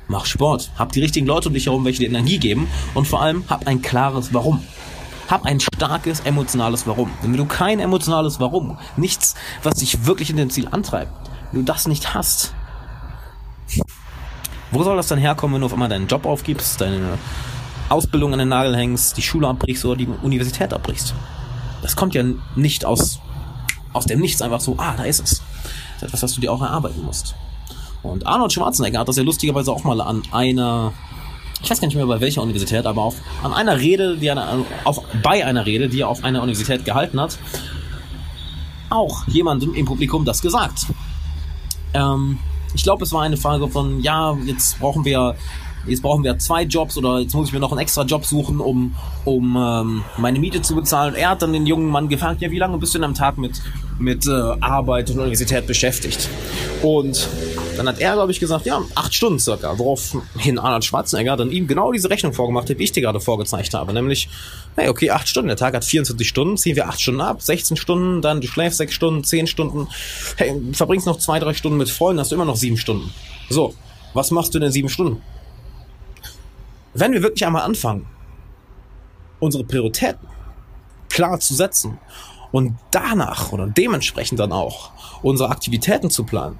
Mach 0.07 0.25
Sport. 0.25 0.71
Hab 0.77 0.91
die 0.91 1.01
richtigen 1.01 1.27
Leute 1.27 1.49
um 1.49 1.53
dich 1.53 1.65
herum, 1.65 1.85
welche 1.85 1.99
dir 1.99 2.09
Energie 2.09 2.37
geben. 2.37 2.67
Und 2.93 3.07
vor 3.07 3.21
allem 3.21 3.43
hab 3.49 3.67
ein 3.67 3.81
klares 3.81 4.33
Warum. 4.33 4.61
Hab 5.33 5.45
ein 5.45 5.59
starkes 5.59 6.19
emotionales 6.19 6.85
Warum. 6.85 7.09
Wenn 7.23 7.35
du 7.35 7.45
kein 7.45 7.79
emotionales 7.79 8.39
Warum, 8.39 8.77
nichts, 8.97 9.33
was 9.63 9.73
dich 9.77 10.05
wirklich 10.05 10.29
in 10.29 10.37
dem 10.37 10.51
Ziel 10.51 10.67
antreibt, 10.69 11.11
wenn 11.51 11.61
du 11.61 11.65
das 11.65 11.87
nicht 11.87 12.13
hast, 12.13 12.53
wo 14.69 14.83
soll 14.83 14.95
das 14.95 15.07
dann 15.07 15.17
herkommen, 15.17 15.55
wenn 15.55 15.61
du 15.61 15.65
auf 15.65 15.73
einmal 15.73 15.89
deinen 15.89 16.05
Job 16.05 16.27
aufgibst, 16.27 16.79
deine 16.81 17.17
Ausbildung 17.89 18.33
an 18.33 18.37
den 18.37 18.49
Nagel 18.49 18.77
hängst, 18.77 19.17
die 19.17 19.23
Schule 19.23 19.47
abbrichst 19.47 19.83
oder 19.85 19.95
die 19.95 20.07
Universität 20.21 20.71
abbrichst? 20.71 21.15
Das 21.81 21.95
kommt 21.95 22.13
ja 22.13 22.23
nicht 22.55 22.85
aus, 22.85 23.19
aus 23.91 24.05
dem 24.05 24.19
Nichts 24.19 24.43
einfach 24.43 24.61
so, 24.61 24.75
ah, 24.77 24.93
da 24.95 25.03
ist 25.03 25.19
es. 25.19 25.41
Das 25.95 26.03
ist 26.03 26.03
etwas, 26.09 26.21
was 26.21 26.33
du 26.35 26.41
dir 26.41 26.51
auch 26.51 26.61
erarbeiten 26.61 27.01
musst. 27.01 27.33
Und 28.03 28.27
Arnold 28.27 28.53
Schwarzenegger 28.53 28.99
hat 28.99 29.07
das 29.07 29.17
ja 29.17 29.23
lustigerweise 29.23 29.71
auch 29.71 29.83
mal 29.83 29.99
an 29.99 30.21
einer 30.31 30.93
ich 31.63 31.69
weiß 31.69 31.79
gar 31.79 31.87
nicht 31.87 31.95
mehr 31.95 32.05
bei 32.05 32.19
welcher 32.19 32.41
Universität, 32.41 32.85
aber 32.85 33.01
auf, 33.03 33.15
an 33.41 33.53
einer 33.53 33.79
Rede, 33.79 34.17
die 34.17 34.27
er, 34.27 34.65
auf, 34.83 35.01
bei 35.23 35.45
einer 35.45 35.65
Rede, 35.65 35.87
die 35.87 36.01
er 36.01 36.09
auf 36.09 36.23
einer 36.23 36.41
Universität 36.41 36.83
gehalten 36.83 37.19
hat, 37.19 37.39
auch 38.89 39.25
jemandem 39.27 39.73
im 39.73 39.85
Publikum 39.85 40.25
das 40.25 40.41
gesagt. 40.41 40.87
Ähm, 41.93 42.37
ich 42.73 42.83
glaube, 42.83 43.05
es 43.05 43.13
war 43.13 43.21
eine 43.21 43.37
Frage 43.37 43.69
von, 43.69 44.01
ja, 44.01 44.35
jetzt 44.45 44.79
brauchen 44.79 45.05
wir, 45.05 45.35
jetzt 45.87 46.01
brauchen 46.01 46.23
wir 46.23 46.37
zwei 46.37 46.63
Jobs 46.63 46.97
oder 46.97 47.19
jetzt 47.19 47.33
muss 47.33 47.47
ich 47.47 47.53
mir 47.53 47.59
noch 47.59 47.71
einen 47.71 47.81
extra 47.81 48.03
Job 48.03 48.25
suchen, 48.25 48.59
um, 48.59 48.93
um 49.23 49.55
ähm, 49.55 50.03
meine 50.17 50.39
Miete 50.39 50.61
zu 50.61 50.75
bezahlen. 50.75 51.15
Er 51.15 51.29
hat 51.29 51.41
dann 51.41 51.53
den 51.53 51.65
jungen 51.65 51.87
Mann 51.87 52.09
gefragt, 52.09 52.41
ja, 52.41 52.51
wie 52.51 52.59
lange 52.59 52.77
bist 52.77 52.93
du 52.93 52.97
denn 52.97 53.05
am 53.05 53.13
Tag 53.13 53.37
mit, 53.37 53.61
mit 53.99 54.27
äh, 54.27 54.31
Arbeit 54.59 55.09
und 55.11 55.19
Universität 55.19 55.65
beschäftigt? 55.65 56.27
Und 56.81 57.29
dann 57.75 57.87
hat 57.87 57.99
er, 57.99 58.13
glaube 58.13 58.31
ich, 58.31 58.39
gesagt, 58.39 58.65
ja, 58.65 58.81
acht 58.95 59.13
Stunden 59.13 59.39
circa, 59.39 59.77
woraufhin 59.77 60.59
Arnold 60.59 60.85
Schwarzenegger 60.85 61.37
dann 61.37 61.51
ihm 61.51 61.67
genau 61.67 61.91
diese 61.91 62.09
Rechnung 62.09 62.33
vorgemacht 62.33 62.69
hat, 62.69 62.79
wie 62.79 62.83
ich 62.83 62.91
dir 62.91 63.01
gerade 63.01 63.19
vorgezeigt 63.19 63.73
habe. 63.73 63.93
Nämlich, 63.93 64.29
hey, 64.75 64.89
okay, 64.89 65.11
acht 65.11 65.27
Stunden, 65.27 65.47
der 65.47 65.57
Tag 65.57 65.73
hat 65.73 65.85
24 65.85 66.27
Stunden, 66.27 66.57
ziehen 66.57 66.75
wir 66.75 66.87
acht 66.87 67.01
Stunden 67.01 67.21
ab, 67.21 67.41
16 67.41 67.77
Stunden, 67.77 68.21
dann 68.21 68.41
du 68.41 68.47
schläfst 68.47 68.77
sechs 68.77 68.93
Stunden, 68.93 69.23
zehn 69.23 69.47
Stunden, 69.47 69.87
hey, 70.37 70.59
verbringst 70.73 71.05
noch 71.07 71.17
zwei, 71.17 71.39
drei 71.39 71.53
Stunden 71.53 71.77
mit 71.77 71.89
Freunden, 71.89 72.19
hast 72.19 72.31
du 72.31 72.35
immer 72.35 72.45
noch 72.45 72.55
sieben 72.55 72.77
Stunden. 72.77 73.13
So, 73.49 73.73
was 74.13 74.31
machst 74.31 74.53
du 74.53 74.59
denn 74.59 74.67
in 74.67 74.73
sieben 74.73 74.89
Stunden? 74.89 75.21
Wenn 76.93 77.11
wir 77.13 77.23
wirklich 77.23 77.45
einmal 77.45 77.63
anfangen, 77.63 78.05
unsere 79.39 79.63
Prioritäten 79.63 80.27
klar 81.09 81.39
zu 81.39 81.53
setzen 81.53 81.99
und 82.51 82.77
danach 82.91 83.51
oder 83.51 83.67
dementsprechend 83.67 84.39
dann 84.39 84.51
auch 84.51 84.91
unsere 85.21 85.49
Aktivitäten 85.49 86.09
zu 86.09 86.23
planen, 86.23 86.57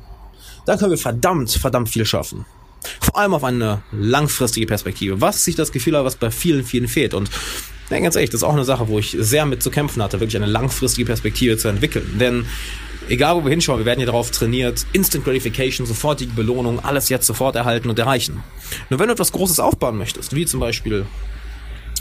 dann 0.65 0.77
können 0.77 0.91
wir 0.91 0.97
verdammt, 0.97 1.51
verdammt 1.51 1.89
viel 1.89 2.05
schaffen. 2.05 2.45
Vor 2.99 3.17
allem 3.17 3.33
auf 3.33 3.43
eine 3.43 3.81
langfristige 3.91 4.65
Perspektive. 4.65 5.21
Was 5.21 5.43
sich 5.45 5.55
das 5.55 5.71
Gefühl 5.71 5.97
hat, 5.97 6.05
was 6.05 6.15
bei 6.15 6.31
vielen, 6.31 6.63
vielen 6.63 6.87
fehlt. 6.87 7.13
Und 7.13 7.29
ja, 7.89 7.99
ganz 7.99 8.15
ehrlich, 8.15 8.29
das 8.29 8.39
ist 8.39 8.43
auch 8.43 8.53
eine 8.53 8.65
Sache, 8.65 8.87
wo 8.87 8.99
ich 8.99 9.15
sehr 9.19 9.45
mit 9.45 9.63
zu 9.63 9.71
kämpfen 9.71 10.01
hatte, 10.01 10.19
wirklich 10.19 10.35
eine 10.35 10.51
langfristige 10.51 11.05
Perspektive 11.05 11.57
zu 11.57 11.67
entwickeln. 11.67 12.17
Denn 12.19 12.45
egal 13.09 13.35
wo 13.35 13.43
wir 13.43 13.51
hinschauen, 13.51 13.79
wir 13.79 13.85
werden 13.85 13.99
hier 13.99 14.07
darauf 14.07 14.31
trainiert, 14.31 14.85
Instant 14.93 15.25
Gratification, 15.25 15.85
sofortige 15.85 16.33
Belohnung, 16.33 16.83
alles 16.83 17.09
jetzt 17.09 17.27
sofort 17.27 17.55
erhalten 17.55 17.89
und 17.89 17.99
erreichen. 17.99 18.43
Nur 18.89 18.99
wenn 18.99 19.07
du 19.07 19.13
etwas 19.13 19.31
Großes 19.31 19.59
aufbauen 19.59 19.97
möchtest, 19.97 20.35
wie 20.35 20.45
zum 20.45 20.59
Beispiel 20.59 21.05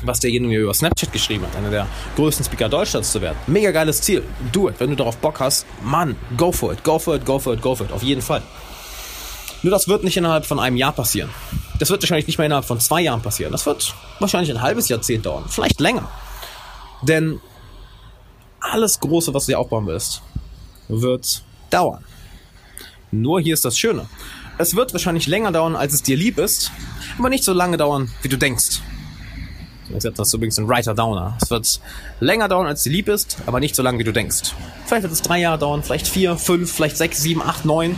was 0.05 0.21
derjenige 0.21 0.59
über 0.59 0.75
Snapchat 0.75 1.13
geschrieben 1.13 1.45
hat, 1.47 1.57
einer 1.57 1.71
der 1.71 1.87
größten 2.17 2.45
Speaker 2.45 2.69
Deutschlands 2.69 3.13
zu 3.13 3.21
werden. 3.21 3.37
Mega 3.47 3.71
geiles 3.71 4.01
Ziel. 4.03 4.23
Do 4.53 4.69
it. 4.69 4.77
Wenn 4.79 4.91
du 4.91 4.97
darauf 4.97 5.17
Bock 5.19 5.41
hast, 5.41 5.67
Mann, 5.83 6.17
go 6.37 6.53
for 6.53 6.73
it, 6.73 6.85
go 6.85 6.99
for 6.99 7.17
it, 7.17 7.25
go 7.25 7.39
for 7.39 7.55
it, 7.55 7.63
go 7.63 7.75
for 7.75 7.87
it. 7.87 7.93
Auf 7.93 8.03
jeden 8.03 8.23
Fall. 8.23 8.43
Nur 9.63 9.71
das 9.71 9.87
wird 9.87 10.03
nicht 10.05 10.17
innerhalb 10.17 10.45
von 10.45 10.59
einem 10.59 10.77
Jahr 10.77 10.93
passieren. 10.93 11.31
Das 11.79 11.91
wird 11.91 12.03
wahrscheinlich 12.03 12.27
nicht 12.27 12.39
mehr 12.39 12.47
innerhalb 12.47 12.65
von 12.65 12.81
zwei 12.81 13.01
Jahren 13.01 13.23
passieren. 13.23 13.53
Das 13.53 13.65
wird 13.67 13.95
wahrscheinlich 14.19 14.51
ein 14.51 14.61
halbes 14.61 14.89
Jahrzehnt 14.89 15.27
dauern. 15.27 15.45
Vielleicht 15.49 15.81
länger. 15.81 16.09
Denn 17.03 17.41
alles 18.61 19.01
Große, 19.01 19.35
was 19.35 19.47
du 19.47 19.53
dir 19.53 19.59
aufbauen 19.59 19.87
willst, 19.87 20.23
wird 20.89 21.43
dauern. 21.71 22.05
Nur 23.11 23.41
hier 23.41 23.55
ist 23.55 23.65
das 23.65 23.79
Schöne. 23.79 24.07
Es 24.59 24.77
wird 24.77 24.93
wahrscheinlich 24.93 25.27
länger 25.27 25.53
dauern, 25.53 25.77
als 25.77 25.93
es 25.93 26.03
dir 26.03 26.17
lieb 26.17 26.39
ist, 26.39 26.71
aber 27.19 27.29
nicht 27.29 27.45
so 27.45 27.53
lange 27.53 27.77
dauern, 27.77 28.11
wie 28.23 28.29
du 28.29 28.37
denkst. 28.37 28.81
Jetzt 29.93 30.19
hast 30.19 30.33
du 30.33 30.39
übrigens 30.39 30.59
ein 30.59 30.69
Writer 30.69 30.95
Downer. 30.95 31.37
Es 31.41 31.51
wird 31.51 31.81
länger 32.21 32.49
dauern, 32.49 32.67
als 32.67 32.83
dir 32.83 32.91
lieb 32.91 33.09
ist, 33.09 33.37
aber 33.47 33.61
nicht 33.61 33.75
so 33.75 33.83
lange, 33.83 33.99
wie 33.99 34.05
du 34.05 34.13
denkst. 34.13 34.55
Vielleicht 34.87 35.03
wird 35.03 35.13
es 35.13 35.23
drei 35.23 35.41
Jahre 35.41 35.59
dauern, 35.59 35.83
vielleicht 35.83 36.09
vier, 36.09 36.37
fünf, 36.37 36.73
vielleicht 36.73 36.97
sechs, 36.97 37.21
sieben, 37.23 37.43
acht, 37.43 37.65
neun. 37.65 37.95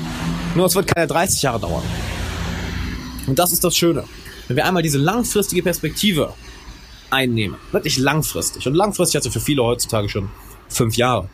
Nur 0.55 0.67
es 0.67 0.75
wird 0.75 0.95
keine 0.95 1.07
30 1.07 1.43
Jahre 1.43 1.61
dauern. 1.61 1.83
Und 3.27 3.39
das 3.39 3.53
ist 3.53 3.65
das 3.65 3.77
Schöne. 3.77 4.05
Wenn 4.49 4.57
wir 4.57 4.67
einmal 4.67 4.83
diese 4.83 4.99
langfristige 4.99 5.63
Perspektive 5.63 6.35
einnehmen, 7.11 7.57
wirklich 7.73 7.99
langfristig, 7.99 8.67
und 8.67 8.75
langfristig 8.75 9.17
hast 9.17 9.27
du 9.27 9.31
für 9.31 9.41
viele 9.41 9.63
heutzutage 9.63 10.09
schon 10.09 10.31
fünf 10.69 10.97
Jahre. 10.97 11.29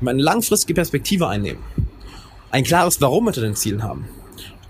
Wenn 0.00 0.06
wir 0.06 0.10
eine 0.10 0.22
langfristige 0.22 0.74
Perspektive 0.74 1.28
einnehmen, 1.28 1.62
ein 2.50 2.64
klares 2.64 3.00
Warum 3.00 3.26
hinter 3.26 3.42
den 3.42 3.54
Zielen 3.54 3.82
haben, 3.82 4.08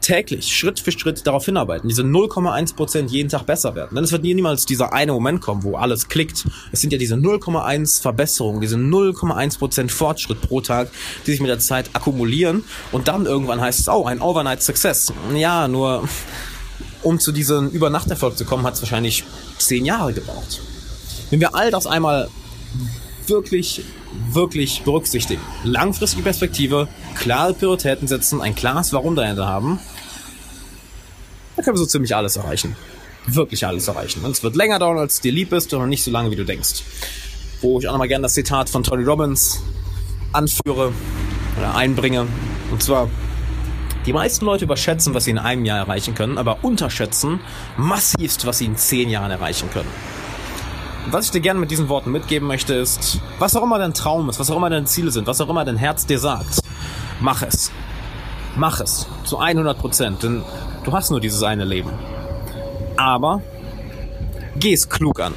täglich, 0.02 0.54
Schritt 0.54 0.80
für 0.80 0.92
Schritt 0.92 1.26
darauf 1.26 1.44
hinarbeiten, 1.44 1.88
diese 1.88 2.02
0,1% 2.02 3.08
jeden 3.08 3.28
Tag 3.28 3.46
besser 3.46 3.74
werden. 3.74 3.94
Denn 3.94 4.04
es 4.04 4.12
wird 4.12 4.22
niemals 4.22 4.66
dieser 4.66 4.92
eine 4.92 5.12
Moment 5.12 5.40
kommen, 5.40 5.62
wo 5.62 5.76
alles 5.76 6.08
klickt. 6.08 6.46
Es 6.72 6.80
sind 6.80 6.92
ja 6.92 6.98
diese 6.98 7.14
0,1 7.14 8.02
Verbesserungen, 8.02 8.60
diese 8.60 8.76
0,1% 8.76 9.90
Fortschritt 9.90 10.40
pro 10.40 10.60
Tag, 10.60 10.90
die 11.26 11.30
sich 11.30 11.40
mit 11.40 11.48
der 11.48 11.58
Zeit 11.58 11.90
akkumulieren 11.94 12.64
und 12.90 13.08
dann 13.08 13.26
irgendwann 13.26 13.60
heißt 13.60 13.80
es, 13.80 13.88
oh, 13.88 14.04
ein 14.04 14.20
Overnight 14.20 14.62
Success. 14.62 15.12
Ja, 15.34 15.68
nur 15.68 16.08
um 17.02 17.18
zu 17.18 17.32
diesem 17.32 17.70
Übernachterfolg 17.70 18.36
zu 18.36 18.44
kommen, 18.44 18.64
hat 18.64 18.74
es 18.74 18.82
wahrscheinlich 18.82 19.24
zehn 19.58 19.84
Jahre 19.84 20.12
gebraucht. 20.12 20.60
Wenn 21.30 21.40
wir 21.40 21.54
all 21.54 21.70
das 21.70 21.86
einmal 21.86 22.28
wirklich, 23.26 23.82
wirklich 24.30 24.82
berücksichtigen, 24.82 25.42
langfristige 25.64 26.22
Perspektive, 26.22 26.88
klare 27.14 27.54
Prioritäten 27.54 28.08
setzen, 28.08 28.40
ein 28.40 28.54
klares 28.54 28.92
Warum 28.92 29.16
dahinter 29.16 29.46
haben, 29.46 29.80
dann 31.56 31.64
können 31.64 31.76
wir 31.76 31.80
so 31.80 31.86
ziemlich 31.86 32.14
alles 32.14 32.36
erreichen. 32.36 32.76
Wirklich 33.26 33.66
alles 33.66 33.88
erreichen. 33.88 34.24
Und 34.24 34.32
es 34.32 34.42
wird 34.42 34.56
länger 34.56 34.78
dauern, 34.78 34.98
als 34.98 35.20
dir 35.20 35.32
lieb 35.32 35.52
ist, 35.52 35.72
aber 35.74 35.86
nicht 35.86 36.02
so 36.02 36.10
lange, 36.10 36.30
wie 36.30 36.36
du 36.36 36.44
denkst. 36.44 36.82
Wo 37.60 37.78
ich 37.78 37.86
auch 37.86 37.92
nochmal 37.92 38.08
gerne 38.08 38.22
das 38.22 38.34
Zitat 38.34 38.68
von 38.68 38.82
Tony 38.82 39.04
Robbins 39.04 39.62
anführe 40.32 40.92
oder 41.58 41.74
einbringe. 41.74 42.26
Und 42.70 42.82
zwar, 42.82 43.08
die 44.06 44.12
meisten 44.12 44.44
Leute 44.44 44.64
überschätzen, 44.64 45.14
was 45.14 45.24
sie 45.24 45.30
in 45.30 45.38
einem 45.38 45.64
Jahr 45.64 45.78
erreichen 45.78 46.14
können, 46.14 46.38
aber 46.38 46.64
unterschätzen 46.64 47.40
massivst, 47.76 48.46
was 48.46 48.58
sie 48.58 48.64
in 48.64 48.76
zehn 48.76 49.08
Jahren 49.08 49.30
erreichen 49.30 49.70
können. 49.70 49.88
Was 51.10 51.26
ich 51.26 51.30
dir 51.32 51.40
gerne 51.40 51.60
mit 51.60 51.70
diesen 51.70 51.88
Worten 51.88 52.10
mitgeben 52.12 52.48
möchte, 52.48 52.74
ist, 52.74 53.20
was 53.38 53.56
auch 53.56 53.62
immer 53.62 53.78
dein 53.78 53.92
Traum 53.92 54.28
ist, 54.28 54.38
was 54.38 54.50
auch 54.50 54.56
immer 54.56 54.70
deine 54.70 54.86
Ziele 54.86 55.10
sind, 55.10 55.26
was 55.26 55.40
auch 55.40 55.48
immer 55.48 55.64
dein 55.64 55.76
Herz 55.76 56.06
dir 56.06 56.18
sagt, 56.18 56.60
mach 57.20 57.42
es. 57.42 57.70
Mach 58.56 58.80
es. 58.80 59.06
Zu 59.24 59.38
100 59.38 59.78
Prozent. 59.78 60.22
Denn 60.22 60.42
du 60.84 60.92
hast 60.92 61.10
nur 61.10 61.20
dieses 61.20 61.42
eine 61.42 61.64
Leben. 61.64 61.90
Aber 62.96 63.42
geh 64.56 64.72
es 64.72 64.88
klug 64.88 65.20
an. 65.20 65.34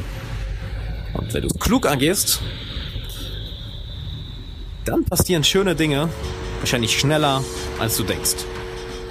Und 1.13 1.33
wenn 1.33 1.41
du 1.41 1.47
es 1.47 1.59
klug 1.59 1.87
angehst, 1.87 2.41
dann 4.83 5.05
passieren 5.05 5.43
schöne 5.43 5.75
Dinge 5.75 6.09
wahrscheinlich 6.59 6.97
schneller, 6.99 7.43
als 7.79 7.97
du 7.97 8.03
denkst. 8.03 8.45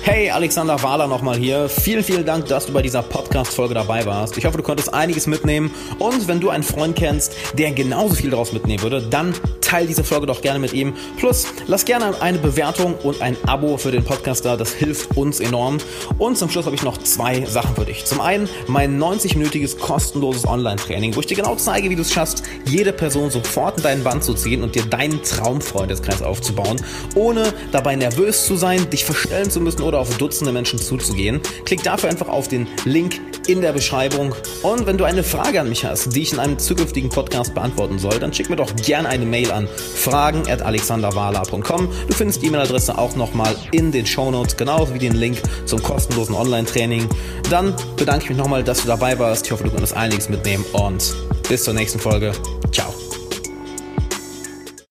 Hey, 0.03 0.29
Alexander 0.29 0.83
Wahler 0.83 1.07
nochmal 1.07 1.39
hier. 1.39 1.69
Vielen, 1.69 2.05
vielen 2.05 2.27
Dank, 2.27 2.47
dass 2.47 2.67
du 2.67 2.73
bei 2.73 2.83
dieser 2.83 3.03
Podcast-Folge 3.03 3.73
dabei 3.73 4.05
warst. 4.05 4.37
Ich 4.37 4.45
hoffe, 4.45 4.59
du 4.59 4.63
konntest 4.63 4.93
einiges 4.93 5.27
mitnehmen. 5.27 5.71
Und 5.99 6.29
wenn 6.29 6.41
du 6.41 6.51
einen 6.51 6.63
Freund 6.63 6.95
kennst, 6.95 7.35
der 7.57 7.73
genauso 7.73 8.17
viel 8.17 8.29
daraus 8.29 8.53
mitnehmen 8.53 8.83
würde, 8.83 9.01
dann 9.01 9.35
teile 9.65 9.87
diese 9.87 10.05
Folge 10.05 10.27
doch 10.27 10.43
gerne 10.43 10.59
mit 10.59 10.73
ihm. 10.73 10.95
Plus, 11.19 11.47
lass 11.67 11.85
gerne 11.85 12.21
eine 12.21 12.39
Bewertung 12.39 12.95
und 13.03 13.21
ein 13.21 13.37
Abo 13.47 13.77
für 13.77 13.91
den 13.91 14.05
Podcast 14.05 14.45
da. 14.45 14.57
Das 14.57 14.73
hilft 14.73 15.17
uns 15.17 15.41
enorm. 15.41 15.79
Und 16.19 16.39
zum 16.39 16.51
Schluss 16.51 16.67
habe 16.67 16.77
ich 16.77 16.83
noch 16.83 16.99
zwei 16.99 17.45
Sachen 17.47 17.75
für 17.75 17.85
dich. 17.85 18.05
Zum 18.05 18.21
einen 18.21 18.49
mein 18.67 19.01
90-minütiges 19.01 19.79
kostenloses 19.79 20.47
Online-Training, 20.47 21.17
wo 21.17 21.21
ich 21.21 21.27
dir 21.27 21.37
genau 21.37 21.57
zeige, 21.57 21.91
wie 21.91 21.97
du 21.97 22.03
es 22.03 22.13
schaffst, 22.13 22.43
jede 22.67 22.93
Person 22.93 23.31
sofort 23.31 23.79
in 23.79 23.83
deinen 23.83 24.05
Band 24.05 24.23
zu 24.23 24.35
ziehen 24.35 24.63
und 24.63 24.75
dir 24.75 24.85
deinen 24.85 25.23
Traumfreundeskreis 25.23 26.23
aufzubauen, 26.23 26.81
ohne 27.15 27.53
dabei 27.73 27.97
nervös 27.97 28.47
zu 28.47 28.57
sein, 28.57 28.89
dich 28.91 29.05
verstellen 29.05 29.51
zu 29.51 29.61
müssen 29.61 29.83
oder 29.83 29.99
auf 29.99 30.17
Dutzende 30.19 30.53
Menschen 30.53 30.79
zuzugehen. 30.79 31.41
Klick 31.65 31.83
dafür 31.83 32.11
einfach 32.11 32.29
auf 32.29 32.49
den 32.49 32.69
Link 32.85 33.21
in 33.47 33.61
der 33.61 33.73
Beschreibung. 33.73 34.35
Und 34.63 34.87
wenn 34.87 34.99
du 34.99 35.05
eine 35.05 35.23
Frage 35.23 35.61
an 35.61 35.69
mich 35.69 35.85
hast, 35.85 36.15
die 36.15 36.23
ich 36.23 36.33
in 36.33 36.39
einem 36.39 36.59
zukünftigen 36.59 37.11
Podcast 37.11 37.55
beantworten 37.55 37.99
soll, 37.99 38.19
dann 38.19 38.33
schick 38.33 38.51
mir 38.51 38.57
doch 38.57 38.75
gerne 38.77 39.09
eine 39.09 39.27
Mail 39.27 39.51
an 39.55 39.69
fragen 39.95 40.49
at 40.51 40.63
alexanderwala.com. 40.63 41.89
Du 42.09 42.15
findest 42.15 42.43
die 42.43 42.47
E-Mail-Adresse 42.47 42.99
auch 42.99 43.17
nochmal 43.17 43.57
in 43.73 43.93
den 43.93 44.07
Show 44.07 44.31
Notes, 44.31 44.57
genauso 44.57 44.95
wie 44.95 44.99
den 44.99 45.15
Link 45.15 45.41
zum 45.67 45.83
kostenlosen 45.83 46.35
Online-Training. 46.35 47.09
Dann 47.51 47.75
bedanke 47.97 48.25
ich 48.25 48.31
mich 48.31 48.39
nochmal, 48.39 48.65
dass 48.65 48.83
du 48.83 48.89
dabei 48.89 49.19
warst. 49.19 49.47
Ich 49.47 49.53
hoffe, 49.53 49.65
du 49.65 49.71
konntest 49.71 49.95
einiges 49.95 50.29
mitnehmen 50.29 50.65
und 50.73 51.15
bis 51.49 51.65
zur 51.65 51.75
nächsten 51.75 51.99
Folge. 51.99 52.33
Ciao. 52.73 53.04